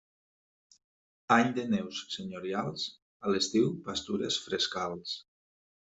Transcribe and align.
Any 1.35 1.51
de 1.59 1.65
neus 1.75 2.01
senyorials, 2.15 2.89
a 3.29 3.35
l'estiu 3.37 3.71
pastures 3.91 4.45
frescals. 4.49 5.19